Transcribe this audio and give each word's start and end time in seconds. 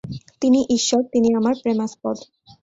তিনি 0.41 0.59
ঈশ্বর, 0.69 1.01
তিনি 1.13 1.29
আমার 1.33 1.55
প্রেমাস্পদ। 1.63 2.17